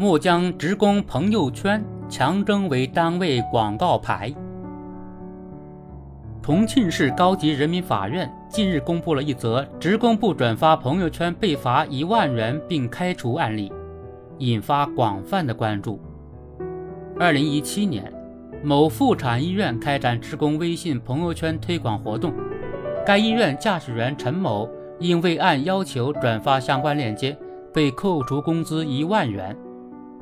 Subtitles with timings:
[0.00, 4.32] 莫将职工朋友圈强征为单位广告牌。
[6.40, 13.72] 重庆市高级人民法院近日公布了一则职工不转发朋友圈被罚一万元并开除案例，
[14.38, 16.00] 引发广泛的关注。
[17.18, 18.12] 二零一七年，
[18.62, 22.32] 某妇产医院开展职工微信朋友圈推广活动，
[23.04, 24.70] 该医院驾驶员陈某
[25.00, 27.36] 因未按要求转发相关链接，
[27.74, 29.56] 被扣除工资一万元，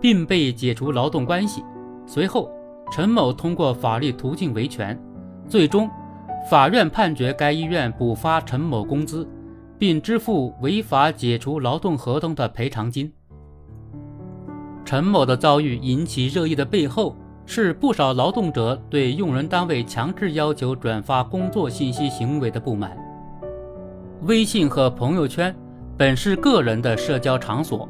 [0.00, 1.62] 并被解除劳动关系。
[2.06, 2.50] 随后，
[2.92, 4.98] 陈某通过法律途径维权，
[5.48, 5.90] 最终。
[6.46, 9.26] 法院判决该医院补发陈某工资，
[9.78, 13.10] 并支付违法解除劳动合同的赔偿金。
[14.84, 17.16] 陈某的遭遇引起热议的背后，
[17.46, 22.94] 是不少劳动者对用人单位强制要求转发工作信息行为的不满。
[24.24, 25.54] 微信和朋友圈
[25.96, 27.88] 本是个人的社交场所，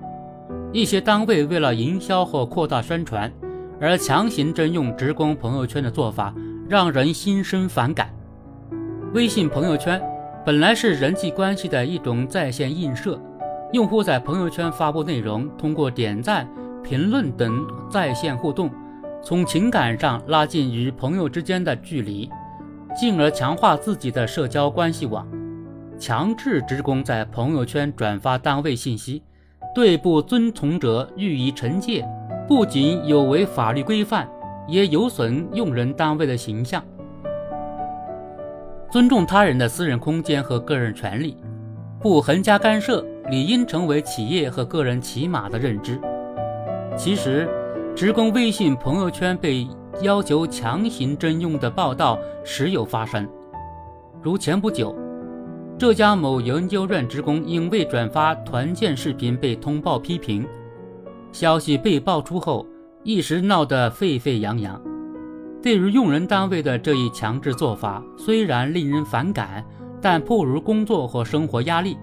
[0.74, 3.32] 一些单位为了营销或扩大宣传，
[3.80, 6.34] 而强行征用职工朋友圈的做法，
[6.68, 8.12] 让人心生反感。
[9.12, 10.02] 微信朋友圈
[10.44, 13.16] 本来是人际关系的一种在线映射，
[13.72, 16.44] 用户在朋友圈发布内容，通过点赞、
[16.82, 18.68] 评论等在线互动，
[19.22, 22.28] 从情感上拉近与朋友之间的距离，
[22.98, 25.24] 进而强化自己的社交关系网。
[26.00, 29.22] 强制职工在朋友圈转发单位信息，
[29.74, 32.06] 对不遵从者予以惩戒，
[32.46, 34.28] 不仅有违法律规范，
[34.68, 36.82] 也有损用人单位的形象。
[38.90, 41.36] 尊重他人的私人空间和个人权利，
[42.00, 46.00] 不横加干涉，理应成为企业和个人起码的认知。
[46.96, 47.48] 其实，
[47.96, 49.66] 职工微信朋友圈被
[50.02, 53.28] 要求强行征用的报道时有发生。
[54.22, 54.94] 如前不久，
[55.76, 60.46] 浙江某研究院职工因未转发团建视频被通报批评，
[61.32, 62.64] 消息被爆出后，
[63.02, 64.80] 一时闹得沸沸扬扬。
[65.60, 69.64] 对于用人单位的这一强制做法，虽然令人反感，
[70.00, 71.98] 但迫于工作和生活压力，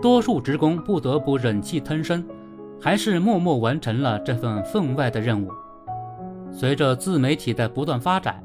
[0.00, 2.26] 多数职工不得不忍气吞声，
[2.80, 5.50] 还是默默完成了这份分外的任务。
[6.50, 8.42] 随着自媒体的不断发展，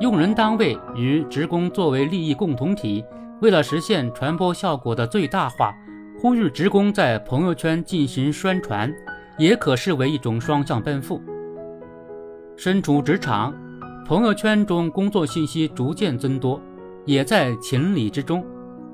[0.00, 3.04] 用人单位与职工作为利益共同体，
[3.40, 5.72] 为了实现传播效果的最大化，
[6.18, 8.92] 呼吁职工在朋友圈进行宣传，
[9.36, 11.22] 也可视为一种双向奔赴。
[12.56, 13.54] 身处职场，
[14.04, 16.60] 朋友圈中工作信息逐渐增多，
[17.04, 18.44] 也在情理之中。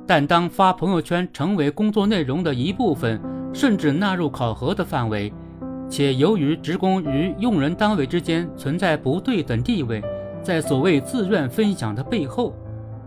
[0.07, 3.19] 但当发朋友圈成为工作内容的一部分，
[3.55, 5.33] 甚至纳入考核的范围，
[5.89, 10.03] 且由于职工与用人单位之间存在不对等地位，
[10.43, 12.55] 在所谓自愿分享的背后，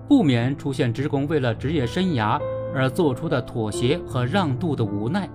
[0.08, 2.40] 不免出现职工为了职业生涯
[2.74, 5.30] 而做出的妥协和让渡的无奈。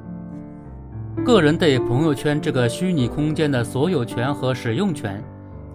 [1.25, 5.23] 个人对朋友圈这个虚拟空间的所有权和使用权，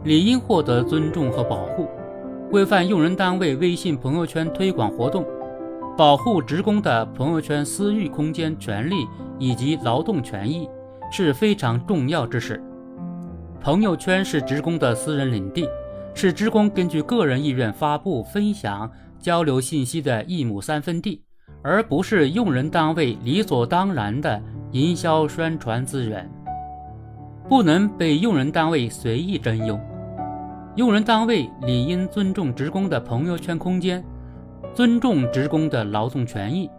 [0.04, 1.88] 理应获得尊重和保护。
[2.50, 5.26] 规范用人单位微信朋友圈推广活动，
[5.98, 9.06] 保护职工的朋友圈私域空间权利
[9.38, 10.68] 以及劳动权益
[11.12, 12.64] 是非常重要之事。
[13.60, 15.68] 朋友圈是职工的私人领地，
[16.18, 21.22] 是职工根据个人意愿发布、分享、交流信息的一亩三分地，
[21.62, 24.42] 而不是用人单位理所当然的。
[24.72, 26.30] 营销宣传资源
[27.48, 29.80] 不能被用人单位随意征用，
[30.76, 34.04] 用人单位理应尊重职工的朋友圈空间，
[34.74, 36.70] 尊重职工的劳动权益，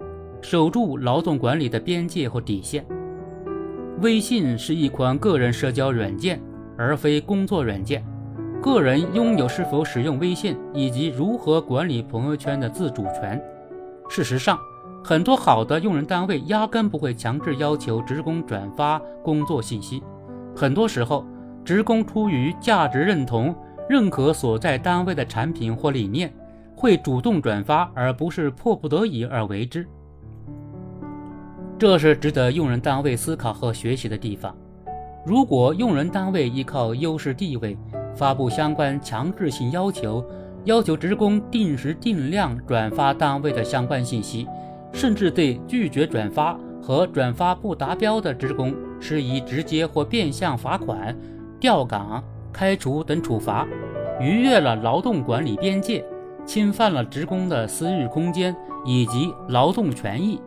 [0.43, 2.85] 守住劳动管理的边界和底线。
[4.03, 6.39] 微信是一款个人社交软件，
[6.77, 8.05] 而非工作软件，
[8.61, 13.41] 个人拥有是否使用微信以及如何管理朋友圈的自主权。
[14.09, 14.59] 事实上，
[15.05, 20.03] 很多好的用人单位压根不会强制要求职工转发工作信息，
[20.57, 21.25] 很多时候，
[21.65, 23.55] 职工出于价值认同、
[23.89, 26.35] 认可所在单位的产品或理念，
[26.75, 29.87] 会主动转发，而不是迫不得已而为之。
[31.79, 34.53] 这是值得用人单位思考和学习的地方。
[35.25, 37.77] 如果用人单位依靠优势地位，
[38.19, 40.25] 发布相关强制性要求，
[40.65, 44.45] 要求职工定时定量转发单位的相关信息，
[44.93, 51.17] 甚至对拒绝转发和转发不达标的职工施以直接或变相罚款、
[51.61, 52.21] 调岗、
[52.53, 53.65] 开除等处罚，
[54.21, 56.05] 逾越了劳动管理边界，
[56.45, 58.55] 侵犯了职工的私域空间
[58.85, 60.41] 以及劳动权益，